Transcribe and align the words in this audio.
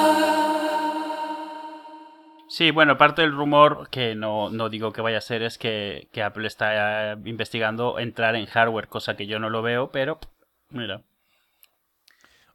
Sí, 2.48 2.70
bueno, 2.73 2.96
parte 2.98 3.23
del 3.23 3.32
rumor, 3.32 3.88
que 3.90 4.14
no, 4.14 4.50
no 4.50 4.69
digo 4.69 4.92
que 4.92 5.00
vaya 5.00 5.19
a 5.19 5.22
ser, 5.22 5.42
es 5.42 5.56
que, 5.56 6.08
que 6.12 6.22
Apple 6.22 6.46
está 6.48 7.12
eh, 7.12 7.16
investigando 7.24 7.98
entrar 7.98 8.34
en 8.36 8.46
hardware, 8.46 8.88
cosa 8.88 9.16
que 9.16 9.26
yo 9.26 9.38
no 9.38 9.50
lo 9.50 9.62
veo, 9.62 9.90
pero 9.92 10.18
mira. 10.71 11.02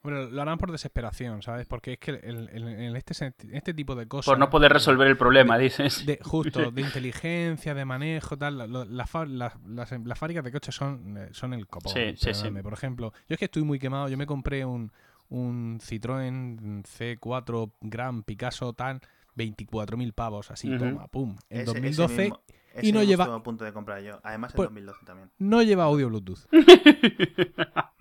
Bueno, 0.04 0.23
lo 0.29 0.42
harán 0.44 0.60
por 0.60 0.71
desesperación, 0.71 1.42
¿sabes? 1.42 1.66
Porque 1.66 1.94
es 1.94 2.00
que 2.00 2.12
en, 2.22 2.96
este, 2.96 3.34
este 3.54 3.74
tipo 3.74 3.96
de 3.96 4.08
cosas... 4.08 4.26
Por 4.32 4.38
no 4.38 4.52
poder 4.52 4.72
resolver 4.72 5.08
el 5.08 5.18
problema, 5.18 5.58
dices. 5.58 6.06
de, 6.06 6.20
justo, 6.22 6.70
de 6.72 6.82
inteligencia, 6.84 7.74
de 7.74 7.86
manejo, 7.86 8.38
tal. 8.38 8.58
lo- 8.60 8.68
lo- 8.68 8.86
las, 8.86 9.10
fa- 9.10 9.26
las, 9.26 9.54
las, 9.66 9.92
las 9.92 10.20
fábricas 10.20 10.44
de 10.44 10.52
coches 10.52 10.76
son, 10.76 11.18
eh, 11.18 11.30
son 11.32 11.54
el 11.56 11.66
copón. 11.66 11.92
Sí, 11.92 12.14
sí, 12.18 12.34
sí. 12.36 12.50
Por 12.52 12.74
ejemplo, 12.74 13.14
yo 13.28 13.34
es 13.34 13.40
que 13.40 13.46
estoy 13.46 13.64
muy 13.64 13.80
quemado. 13.80 14.08
Yo 14.10 14.18
me 14.18 14.28
compré 14.28 14.64
un, 14.64 14.92
un 15.29 15.79
Citroën 15.79 16.84
C4 16.84 17.71
Gran 17.81 18.23
Picasso 18.23 18.73
tal, 18.73 19.02
24.000 19.35 20.13
pavos, 20.13 20.52
así, 20.52 20.70
toma, 20.77 21.07
pum. 21.07 21.35
En 21.49 21.61
Ese- 21.61 21.71
ese 21.71 21.73
2012 21.81 22.21
mismo- 22.23 22.41
ese 22.73 22.88
y 22.88 22.91
no 22.91 23.03
lleva- 23.03 23.25
a 23.35 23.43
punto 23.43 23.63
de 23.66 23.73
comprar 23.73 24.02
yo. 24.02 24.19
Además 24.23 24.52
en 24.52 24.55
Pues- 24.57 24.67
2012 24.69 25.05
también. 25.05 25.31
no 25.39 25.61
lleva 25.63 25.83
audio 25.85 26.07
Bluetooth. 26.09 26.45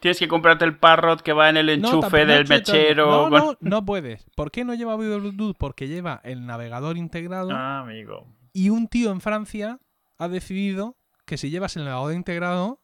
Tienes 0.00 0.18
que 0.18 0.28
comprarte 0.28 0.64
el 0.64 0.78
Parrot 0.78 1.20
que 1.22 1.32
va 1.32 1.50
en 1.50 1.56
el 1.56 1.68
enchufe 1.68 2.24
no, 2.24 2.32
del 2.32 2.48
mechero. 2.48 3.28
No, 3.28 3.30
con- 3.30 3.40
no, 3.40 3.56
no 3.60 3.84
puedes. 3.84 4.24
¿Por 4.36 4.50
qué 4.50 4.64
no 4.64 4.74
lleva 4.74 4.92
audio 4.92 5.18
Bluetooth? 5.20 5.56
Porque 5.58 5.88
lleva 5.88 6.20
el 6.24 6.46
navegador 6.46 6.96
integrado 6.96 7.50
Ah, 7.52 7.80
amigo. 7.80 8.26
y 8.52 8.70
un 8.70 8.86
tío 8.88 9.10
en 9.10 9.20
Francia 9.20 9.78
ha 10.16 10.28
decidido 10.28 10.96
que 11.26 11.36
si 11.36 11.50
llevas 11.50 11.76
el 11.76 11.84
navegador 11.84 12.14
integrado 12.14 12.80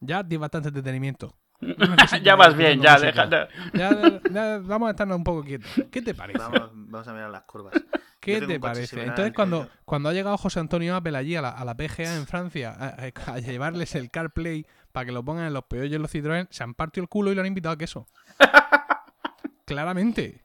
ya 0.00 0.22
tienes 0.22 0.40
bastante 0.40 0.68
entretenimiento. 0.68 1.34
Ya 2.22 2.36
vas 2.36 2.56
bien, 2.56 2.80
ya, 2.80 2.98
deja. 2.98 3.28
Ya, 3.74 4.20
ya, 4.30 4.58
vamos 4.62 4.88
a 4.88 4.90
estarnos 4.90 5.16
un 5.16 5.24
poco 5.24 5.42
quietos. 5.42 5.68
¿Qué 5.90 6.02
te 6.02 6.14
parece? 6.14 6.38
Vamos, 6.38 6.70
vamos 6.74 7.08
a 7.08 7.12
mirar 7.12 7.30
las 7.30 7.42
curvas. 7.42 7.74
¿Qué 8.20 8.40
te 8.42 8.60
parece? 8.60 9.02
Entonces, 9.02 9.32
cuando, 9.34 9.64
yo- 9.64 9.70
cuando 9.84 10.08
ha 10.08 10.12
llegado 10.12 10.36
José 10.36 10.60
Antonio 10.60 10.94
Apple 10.94 11.16
allí 11.16 11.34
a 11.36 11.42
la, 11.42 11.50
a 11.50 11.64
la 11.64 11.74
PGA 11.76 12.16
en 12.16 12.26
Francia 12.26 12.70
a, 13.26 13.38
llevarles 13.38 13.94
el 13.94 14.10
CarPlay 14.10 14.66
para 14.92 15.06
que 15.06 15.12
lo 15.12 15.24
pongan 15.24 15.46
en 15.46 15.54
los 15.54 15.64
peollos 15.64 15.94
y 15.94 15.98
los 16.02 16.12
Citroën, 16.14 16.46
se 16.50 16.62
han 16.62 16.74
partido 16.74 17.02
el 17.02 17.08
culo 17.08 17.32
y 17.32 17.34
lo 17.34 17.40
han 17.40 17.46
invitado 17.46 17.72
a 17.74 17.78
queso. 17.78 18.06
Claramente. 19.64 20.42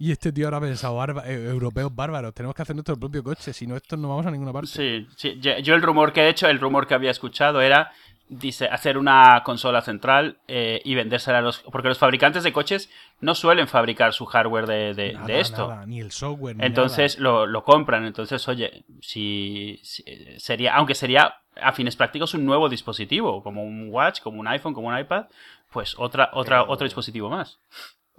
Y 0.00 0.12
este 0.12 0.32
tío 0.32 0.46
ahora 0.46 0.58
ha 0.58 0.60
pensado, 0.60 0.94
"Barba- 0.96 1.24
eh, 1.26 1.48
europeos 1.50 1.92
bárbaros, 1.94 2.32
tenemos 2.32 2.54
que 2.54 2.62
hacer 2.62 2.76
nuestro 2.76 2.96
propio 2.96 3.22
coche, 3.24 3.52
si 3.52 3.66
no, 3.66 3.76
estos 3.76 3.98
no 3.98 4.08
vamos 4.08 4.26
a 4.26 4.30
ninguna 4.30 4.52
parte. 4.52 4.68
Sí, 4.70 5.08
sí, 5.16 5.38
yo 5.40 5.58
yo 5.58 5.74
el 5.74 5.82
rumor 5.82 6.12
que 6.12 6.22
he 6.22 6.28
hecho, 6.28 6.46
el 6.46 6.60
rumor 6.60 6.86
que 6.86 6.94
había 6.94 7.10
escuchado 7.10 7.60
era 7.60 7.90
dice 8.30 8.66
hacer 8.66 8.98
una 8.98 9.42
consola 9.44 9.80
central 9.82 10.38
eh, 10.48 10.80
y 10.84 10.94
vendérsela 10.94 11.38
a 11.38 11.40
los 11.40 11.60
porque 11.72 11.88
los 11.88 11.98
fabricantes 11.98 12.42
de 12.44 12.52
coches 12.52 12.90
no 13.20 13.34
suelen 13.34 13.68
fabricar 13.68 14.12
su 14.12 14.26
hardware 14.26 14.66
de, 14.66 14.94
de- 14.94 15.12
Nada, 15.14 15.26
de 15.26 15.40
esto. 15.40 15.68
nada, 15.68 15.86
ni 15.86 16.00
el 16.00 16.10
software, 16.12 16.56
ni 16.56 16.64
Entonces 16.66 17.18
lo, 17.18 17.46
lo 17.46 17.64
compran. 17.64 18.04
Entonces, 18.04 18.46
oye, 18.48 18.84
si, 19.00 19.80
si- 19.82 20.04
sería, 20.38 20.74
aunque 20.74 20.94
sería 20.94 21.36
a 21.60 21.72
fines 21.72 21.96
prácticos 21.96 22.34
un 22.34 22.44
nuevo 22.44 22.68
dispositivo, 22.68 23.42
como 23.42 23.64
un 23.64 23.88
Watch, 23.90 24.20
como 24.20 24.38
un 24.40 24.46
iPhone, 24.48 24.74
como 24.74 24.88
un 24.88 24.98
iPad, 24.98 25.26
pues 25.72 25.94
otra, 25.98 26.30
otra, 26.34 26.60
Pero- 26.62 26.72
otro 26.72 26.84
dispositivo 26.84 27.28
más. 27.30 27.58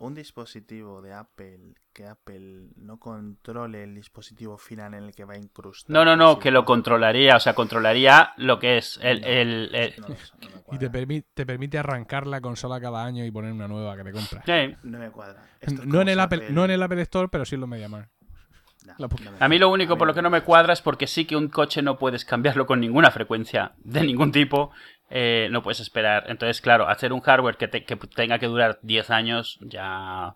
Un 0.02 0.14
dispositivo 0.16 1.02
de 1.02 1.14
Apple 1.14 1.74
que 1.92 2.08
Apple 2.08 2.70
no 2.78 2.98
controle 3.00 3.84
el 3.84 3.94
dispositivo 3.96 4.58
final 4.58 4.94
en 4.94 5.04
el 5.04 5.12
que 5.14 5.26
va 5.26 5.34
a 5.34 5.38
incrustar. 5.38 5.94
No, 5.94 6.06
no, 6.06 6.16
no, 6.16 6.36
Sí, 6.36 6.40
que 6.40 6.52
lo 6.52 6.64
controlaría, 6.64 7.36
o 7.36 7.40
sea, 7.42 7.54
controlaría 7.54 8.32
lo 8.38 8.60
que 8.60 8.78
es 8.78 8.98
el, 9.04 9.20
No, 9.22 9.28
el- 9.28 9.76
el- 9.76 9.94
no 10.00 10.08
no. 10.08 10.16
Y 10.16 10.78
te, 10.78 10.88
cuadra. 10.88 10.92
permi- 10.92 11.26
te 11.34 11.46
permite 11.46 11.78
arrancar 11.78 12.28
la 12.28 12.40
consola 12.40 12.80
cada 12.80 13.04
año 13.04 13.26
y 13.26 13.32
poner 13.32 13.52
una 13.52 13.68
nueva 13.68 13.98
que 13.98 14.04
te 14.06 14.14
compras. 14.14 14.44
Sí. 14.46 14.76
No 14.84 15.00
me 15.00 15.12
cuadra. 15.12 15.44
Es 15.60 15.74
No 15.86 16.00
en, 16.02 16.08
el 16.10 16.20
Apple, 16.22 16.50
no 16.52 16.64
en 16.64 16.72
el 16.72 16.82
Apple 16.82 17.02
Store, 17.02 17.28
pero 17.30 17.44
sí 17.44 17.56
en 17.56 17.62
los 17.62 17.70
MediaMarkt. 17.70 18.10
No, 18.98 19.08
A 19.40 19.50
mí 19.50 19.60
lo 19.60 19.70
único 19.70 19.98
por 19.98 20.08
lo 20.08 20.14
que 20.14 20.22
no 20.22 20.30
me 20.30 20.42
cuadra 20.42 20.72
es 20.74 20.82
porque 20.82 21.06
sí 21.06 21.26
que 21.26 21.36
un 21.36 21.50
coche 21.50 21.82
no 21.82 22.00
puedes 22.00 22.24
cambiarlo 22.26 22.66
con 22.66 22.80
ninguna 22.80 23.12
frecuencia 23.12 23.74
de 23.80 24.02
ningún 24.04 24.32
tipo. 24.32 24.72
Eh, 25.10 25.48
no 25.52 25.62
puedes 25.64 25.80
esperar. 25.80 26.26
Entonces, 26.28 26.62
claro, 26.62 26.88
hacer 26.88 27.14
un 27.14 27.22
hardware 27.22 27.58
que, 27.58 27.68
te- 27.68 27.84
que 27.86 27.96
tenga 27.96 28.40
que 28.40 28.48
durar 28.48 28.80
10 28.82 29.10
años 29.10 29.58
ya... 29.62 30.36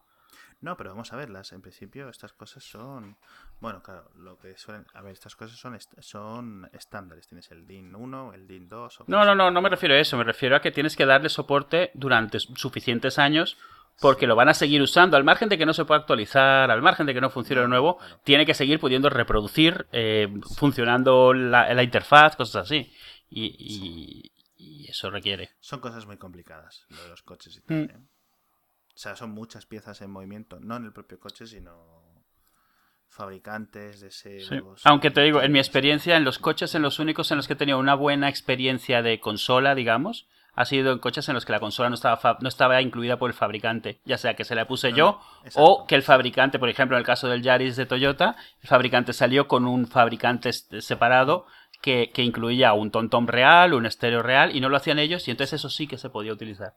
No, 0.62 0.78
pero 0.78 0.92
vamos 0.92 1.12
a 1.12 1.18
verlas. 1.18 1.52
En 1.52 1.62
principio, 1.62 2.08
estas 2.08 2.32
cosas 2.32 2.64
son. 2.64 3.18
Bueno, 3.60 3.84
claro, 3.84 4.10
lo 4.16 4.40
que 4.40 4.58
suelen. 4.58 4.86
A 4.94 5.02
ver, 5.02 5.12
estas 5.12 5.36
cosas 5.36 5.58
son, 5.60 5.76
est- 5.76 5.92
son 6.00 6.70
estándares. 6.72 7.28
Tienes 7.28 7.52
el 7.52 7.68
DIN 7.68 7.94
1, 7.94 8.34
el 8.34 8.48
DIN 8.48 8.70
2. 8.70 9.02
o 9.02 9.04
No, 9.08 9.26
no, 9.26 9.36
no, 9.36 9.52
no 9.52 9.62
me 9.62 9.68
refiero 9.68 9.94
a 9.94 9.98
eso. 10.00 10.16
Me 10.18 10.24
refiero 10.24 10.56
a 10.56 10.62
que 10.62 10.72
tienes 10.72 10.96
que 10.96 11.06
darle 11.06 11.28
soporte 11.28 11.92
durante 11.96 12.40
suficientes 12.40 13.20
años 13.20 13.58
porque 14.00 14.26
lo 14.26 14.38
van 14.38 14.48
a 14.48 14.54
seguir 14.54 14.82
usando. 14.82 15.18
Al 15.18 15.26
margen 15.26 15.50
de 15.50 15.58
que 15.58 15.66
no 15.66 15.74
se 15.74 15.84
pueda 15.84 16.00
actualizar, 16.00 16.72
al 16.72 16.82
margen 16.82 17.08
de 17.08 17.14
que 17.14 17.20
no 17.22 17.30
funcione 17.30 17.62
No, 17.64 17.68
nuevo, 17.68 17.98
claro. 17.98 18.20
tiene 18.24 18.46
que 18.46 18.54
seguir 18.54 18.80
pudiendo 18.80 19.10
reproducir, 19.10 19.86
eh, 19.92 20.30
funcionando 20.58 21.34
la, 21.34 21.74
la 21.74 21.84
interfaz, 21.84 22.38
cosas 22.38 22.64
así. 22.68 22.90
Y, 23.30 23.54
y- 23.60 24.32
y 24.63 24.88
eso 24.90 25.09
requiere. 25.09 25.51
Son 25.59 25.79
cosas 25.79 26.06
muy 26.06 26.18
complicadas, 26.18 26.85
lo 26.90 27.01
de 27.03 27.09
los 27.09 27.22
coches 27.24 27.56
y 27.57 27.62
tal. 27.62 27.78
Mm. 27.78 27.90
¿eh? 27.90 27.97
O 28.96 28.97
sea, 28.97 29.16
son 29.16 29.31
muchas 29.31 29.66
piezas 29.66 30.01
en 30.01 30.12
movimiento. 30.12 30.59
No 30.59 30.75
en 30.78 30.85
el 30.85 30.94
propio 30.94 31.19
coche, 31.19 31.46
sino. 31.47 32.03
Fabricantes, 33.09 34.00
Sí. 34.00 34.29
deseos. 34.29 34.81
Aunque 34.85 35.12
te 35.12 35.22
digo, 35.22 35.41
en 35.44 35.51
mi 35.51 35.59
experiencia, 35.59 36.18
en 36.18 36.24
los 36.24 36.40
coches, 36.40 36.74
en 36.74 36.81
los 36.81 36.97
únicos 36.97 37.29
en 37.29 37.38
los 37.38 37.46
que 37.47 37.53
he 37.53 37.56
tenido 37.56 37.78
una 37.78 37.94
buena 37.94 38.28
experiencia 38.28 39.03
de 39.03 39.19
consola, 39.19 39.75
digamos, 39.75 40.28
ha 40.56 40.66
sido 40.66 40.91
en 40.91 40.97
coches 41.00 41.28
en 41.30 41.35
los 41.35 41.45
que 41.45 41.51
la 41.51 41.59
consola 41.59 41.90
no 41.90 41.95
estaba, 41.95 42.18
fa- 42.18 42.38
no 42.41 42.50
estaba 42.50 42.81
incluida 42.81 43.18
por 43.18 43.30
el 43.30 43.35
fabricante. 43.35 44.00
Ya 44.06 44.18
sea 44.18 44.35
que 44.35 44.45
se 44.45 44.56
la 44.56 44.68
puse 44.68 44.90
No, 44.91 44.97
yo 44.97 45.22
exacto. 45.44 45.63
o 45.63 45.85
que 45.88 45.94
el 45.95 46.01
fabricante, 46.01 46.57
por 46.57 46.69
ejemplo, 46.69 46.97
en 46.97 47.01
el 47.01 47.06
caso 47.06 47.28
del 47.28 47.44
Yaris 47.44 47.75
de 47.75 47.85
Toyota, 47.85 48.35
el 48.62 48.68
fabricante 48.68 49.13
salió 49.13 49.47
con 49.47 49.66
un 49.68 49.85
fabricante 49.88 50.51
separado 50.53 51.45
que, 51.84 52.10
que 52.14 52.24
incluía 52.24 52.72
un 52.74 52.92
tontón 52.92 53.28
real, 53.28 53.74
un 53.74 53.86
estéreo 53.86 54.24
real, 54.24 54.56
y 54.56 54.62
no 54.62 54.70
lo 54.70 54.78
hacían 54.78 55.00
ellos, 55.00 55.28
y 55.28 55.32
entonces 55.32 55.60
eso 55.60 55.70
sí 55.70 55.86
que 55.86 55.98
se 55.98 56.10
podía 56.10 56.32
utilizar. 56.34 56.76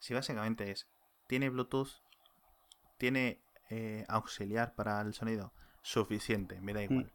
Si 0.00 0.12
básicamente 0.12 0.70
es. 0.72 0.86
Tiene 1.28 1.48
Bluetooth, 1.50 1.88
tiene 2.98 3.38
eh, 3.70 4.04
auxiliar 4.08 4.74
para 4.74 5.00
el 5.00 5.14
sonido, 5.14 5.52
suficiente, 5.82 6.60
me 6.60 6.72
da 6.74 6.80
Mm. 6.80 6.84
igual. 6.84 7.12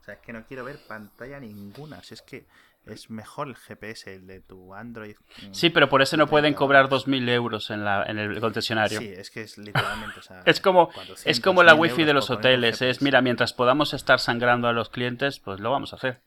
O 0.00 0.04
sea, 0.04 0.14
es 0.14 0.20
que 0.20 0.32
no 0.32 0.46
quiero 0.46 0.64
ver 0.64 0.78
pantalla 0.86 1.40
ninguna. 1.40 2.02
Si 2.04 2.14
es 2.14 2.22
que 2.22 2.46
es 2.86 3.10
mejor 3.10 3.48
el 3.48 3.56
GPS, 3.56 4.14
el 4.14 4.26
de 4.26 4.40
tu 4.40 4.74
Android. 4.74 5.16
mm, 5.48 5.52
Sí, 5.54 5.70
pero 5.70 5.88
por 5.88 6.02
eso 6.02 6.16
no 6.16 6.26
pueden 6.26 6.52
30 6.54 6.58
cobrar 6.58 6.88
dólares. 6.88 7.06
2.000 7.06 7.28
euros 7.30 7.70
en, 7.70 7.84
la, 7.84 8.04
en 8.04 8.18
el 8.18 8.40
concesionario. 8.40 9.00
Sí, 9.00 9.06
es 9.08 9.30
que 9.30 9.42
es 9.42 9.58
literalmente. 9.58 10.18
o 10.20 10.22
sea, 10.22 10.42
Es 10.46 10.60
como, 10.60 10.86
400, 10.88 11.26
es 11.26 11.40
como 11.40 11.62
la 11.62 11.72
1000 11.74 11.80
wifi 11.82 12.04
de 12.04 12.12
los 12.14 12.30
hoteles. 12.30 12.82
Es, 12.82 13.02
mira, 13.02 13.20
mientras 13.22 13.52
podamos 13.52 13.92
estar 13.94 14.20
sangrando 14.20 14.68
a 14.68 14.72
los 14.72 14.88
clientes, 14.90 15.40
pues 15.40 15.60
lo 15.60 15.70
vamos 15.70 15.92
a 15.92 15.96
hacer. 15.96 16.20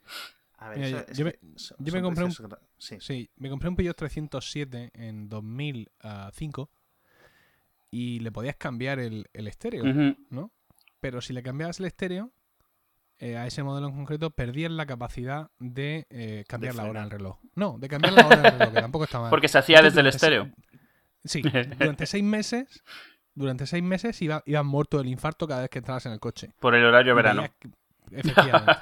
A 0.57 0.69
ver, 0.69 0.79
Mira, 0.79 0.99
eso- 1.07 1.13
yo- 1.13 1.25
me- 1.25 1.39
son- 1.55 1.77
yo 1.79 1.93
me 1.93 2.01
compré 2.01 2.25
un- 2.25 2.33
Sí, 2.77 2.97
Sí, 2.99 3.29
me 3.37 3.49
compré 3.49 3.69
un 3.69 3.75
Peugeot 3.75 3.95
307 3.97 4.91
en 4.93 5.29
2005 5.29 6.69
y 7.91 8.19
le 8.19 8.31
podías 8.31 8.55
cambiar 8.57 8.99
el, 8.99 9.27
el 9.33 9.47
estéreo. 9.47 9.83
¿no? 10.29 10.51
Pero 10.99 11.21
si 11.21 11.33
le 11.33 11.41
cambiabas 11.43 11.79
el 11.79 11.85
estéreo, 11.85 12.31
eh, 13.19 13.37
a 13.37 13.45
ese 13.47 13.63
modelo 13.63 13.87
en 13.89 13.95
concreto, 13.95 14.29
perdías 14.31 14.71
la 14.71 14.85
capacidad 14.85 15.49
de 15.59 16.07
eh, 16.09 16.45
cambiar 16.47 16.75
la 16.75 16.83
hora 16.83 16.91
frenar. 16.91 17.07
en 17.07 17.11
el 17.13 17.19
reloj. 17.19 17.37
No, 17.55 17.77
de 17.77 17.87
cambiar 17.89 18.13
la 18.13 18.25
hora 18.27 18.39
en 18.39 18.45
el 18.45 18.51
reloj, 18.53 18.73
que 18.73 18.81
tampoco 18.81 19.03
está 19.05 19.19
mal. 19.19 19.29
Porque 19.31 19.47
se 19.47 19.57
hacía 19.57 19.81
desde 19.81 19.99
el 20.01 20.07
estéreo. 20.07 20.49
Sí, 21.23 21.41
durante 21.79 22.05
seis 22.05 22.23
meses, 22.23 22.83
durante 23.35 23.65
seis 23.67 23.83
meses 23.83 24.21
iba, 24.21 24.41
ibas 24.45 24.65
muerto 24.65 24.97
del 24.97 25.07
infarto 25.07 25.47
cada 25.47 25.61
vez 25.61 25.69
que 25.69 25.79
entrabas 25.79 26.05
en 26.05 26.13
el 26.13 26.19
coche. 26.19 26.53
Por 26.59 26.75
el 26.75 26.85
horario 26.85 27.13
verano. 27.15 27.45
Efectivamente. 28.11 28.71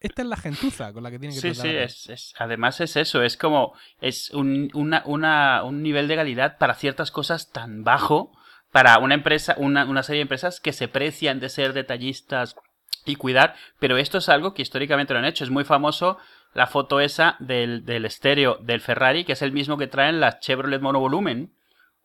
Esta 0.00 0.22
es 0.22 0.28
la 0.28 0.36
gentuza 0.36 0.94
con 0.94 1.02
la 1.02 1.10
que 1.10 1.18
tiene 1.18 1.34
que 1.34 1.40
Sí, 1.42 1.48
tratar 1.52 1.62
sí, 1.62 1.68
Apple. 1.68 1.84
es, 1.84 2.08
es- 2.08 2.34
además 2.38 2.80
es 2.80 2.96
eso, 2.96 3.22
es 3.22 3.36
como, 3.36 3.74
es 4.00 4.30
un, 4.30 4.70
una- 4.72 5.02
una- 5.04 5.62
un 5.62 5.82
nivel 5.82 6.08
de 6.08 6.16
calidad 6.16 6.56
para 6.56 6.74
ciertas 6.74 7.10
cosas 7.10 7.50
tan 7.52 7.84
bajo, 7.84 8.32
para 8.72 8.98
una 8.98 9.14
empresa, 9.14 9.54
una, 9.58 9.84
una 9.84 10.02
serie 10.02 10.18
de 10.18 10.22
empresas 10.22 10.60
que 10.60 10.72
se 10.72 10.88
precian 10.88 11.40
de 11.40 11.48
ser 11.48 11.72
detallistas 11.72 12.56
y 13.04 13.16
cuidar, 13.16 13.54
pero 13.78 13.96
esto 13.96 14.18
es 14.18 14.28
algo 14.28 14.54
que 14.54 14.62
históricamente 14.62 15.12
lo 15.12 15.18
han 15.18 15.24
hecho, 15.24 15.44
es 15.44 15.50
muy 15.50 15.64
famoso 15.64 16.18
la 16.54 16.66
foto 16.66 17.00
esa 17.00 17.36
del, 17.38 17.84
del 17.84 18.04
estéreo 18.04 18.58
del 18.60 18.80
Ferrari, 18.80 19.24
que 19.24 19.32
es 19.32 19.42
el 19.42 19.52
mismo 19.52 19.78
que 19.78 19.86
traen 19.86 20.20
las 20.20 20.40
Chevrolet 20.40 20.80
monovolumen, 20.80 21.52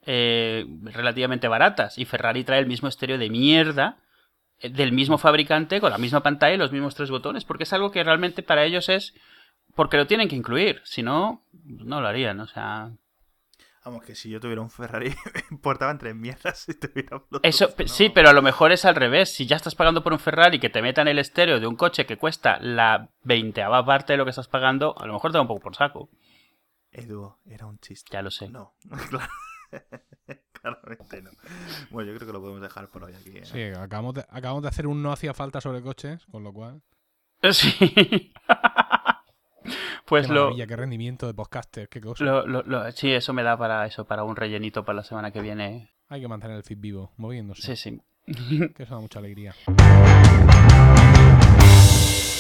eh, 0.06 0.66
relativamente 0.84 1.48
baratas, 1.48 1.98
y 1.98 2.06
Ferrari 2.06 2.44
trae 2.44 2.60
el 2.60 2.68
mismo 2.68 2.88
estéreo 2.88 3.18
de 3.18 3.30
mierda, 3.30 3.98
eh, 4.60 4.70
del 4.70 4.92
mismo 4.92 5.18
fabricante 5.18 5.82
con 5.82 5.92
la 5.92 5.98
misma 5.98 6.22
pantalla 6.22 6.56
y 6.56 6.60
los 6.60 6.72
mismos 6.72 6.96
tres 6.96 7.10
botones, 7.10 7.44
porque 7.44 7.64
es 7.64 7.74
algo 7.74 7.92
que 7.92 8.04
realmente 8.04 8.44
para 8.44 8.64
ellos 8.64 8.90
es 8.90 9.14
porque 9.76 9.98
lo 9.98 10.08
tienen 10.08 10.30
que 10.30 10.36
incluir, 10.36 10.82
si 10.86 11.04
no, 11.04 11.42
no 11.64 12.02
lo 12.02 12.08
harían, 12.08 12.40
o 12.40 12.48
sea... 12.48 12.92
Vamos, 13.86 14.04
que 14.04 14.16
si 14.16 14.32
yo 14.32 14.40
tuviera 14.40 14.62
un 14.62 14.72
Ferrari, 14.72 15.10
me 15.34 15.44
importaba 15.52 15.92
entre 15.92 16.16
mierdas 16.16 16.58
si 16.58 16.74
tuviera 16.74 17.18
Bluetooth. 17.18 17.46
Eso, 17.46 17.70
¿no? 17.78 17.88
sí, 17.88 18.10
pero 18.10 18.30
a 18.30 18.34
lo 18.34 18.42
mejor 18.42 18.72
es 18.72 18.84
al 18.84 18.96
revés. 18.96 19.32
Si 19.32 19.46
ya 19.46 19.56
estás 19.56 19.76
pagando 19.76 20.04
por 20.04 20.12
un 20.12 20.20
Ferrari 20.20 20.60
que 20.60 20.72
te 20.72 20.82
metan 20.82 21.08
el 21.08 21.20
estéreo 21.20 21.60
de 21.60 21.68
un 21.68 21.76
coche 21.76 22.08
que 22.08 22.18
cuesta 22.18 22.58
la 22.60 23.12
veinteava 23.22 23.86
parte 23.86 24.14
de 24.14 24.18
lo 24.18 24.24
que 24.26 24.32
estás 24.32 24.48
pagando, 24.48 24.98
a 24.98 25.06
lo 25.06 25.14
mejor 25.14 25.32
te 25.32 25.38
da 25.38 25.44
un 25.44 25.48
poco 25.48 25.62
por 25.62 25.76
saco. 25.76 26.10
Edu, 26.92 27.36
era 27.46 27.68
un 27.68 27.78
chiste. 27.78 28.10
Ya 28.12 28.24
lo 28.24 28.32
sé. 28.32 28.50
No, 28.50 28.74
claro. 29.10 29.30
Claramente 30.52 31.22
no. 31.22 31.30
Bueno, 31.92 32.12
yo 32.12 32.16
creo 32.18 32.28
que 32.28 32.34
lo 32.34 32.42
podemos 32.42 32.62
dejar 32.62 32.90
por 32.90 33.04
hoy 33.04 33.14
aquí. 33.14 33.38
¿eh? 33.38 33.46
Sí, 33.46 33.62
acabamos 33.62 34.16
de, 34.16 34.26
acabamos 34.30 34.64
de 34.64 34.70
hacer 34.70 34.88
un 34.88 35.04
no 35.04 35.12
hacía 35.12 35.36
falta 35.36 35.62
sobre 35.62 35.84
coches, 35.84 36.26
con 36.32 36.44
lo 36.44 36.52
cual. 36.52 36.82
Sí. 37.52 38.34
Pues 40.06 40.28
qué 40.28 40.34
lo, 40.34 40.56
qué 40.56 40.76
rendimiento 40.76 41.28
de 41.28 41.34
podcaster, 41.34 41.90
qué 41.90 42.02
cosa. 42.02 42.24
lo, 42.24 42.46
lo- 42.48 42.64
lo- 42.64 42.92
Sí, 42.92 43.12
eso 43.12 43.34
me 43.34 43.44
da 43.44 43.58
para 43.58 43.86
eso, 43.86 44.06
para 44.06 44.24
un 44.24 44.36
rellenito 44.36 44.84
para 44.86 44.98
la 44.98 45.04
semana 45.04 45.32
que 45.32 45.42
viene. 45.42 45.92
Hay 46.08 46.22
que 46.22 46.28
mantener 46.28 46.58
el 46.58 46.64
feed 46.64 46.78
vivo, 46.80 47.12
moviéndose. 47.18 47.76
Sí, 47.76 47.76
sí. 47.76 48.02
Que 48.76 48.84
eso 48.84 48.96
da 48.96 49.02
mucha 49.02 49.20
alegría. 49.20 49.54